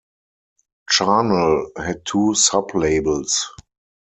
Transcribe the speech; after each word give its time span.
Charnel 0.89 1.73
had 1.77 2.03
two 2.07 2.33
sub-labels. 2.33 3.47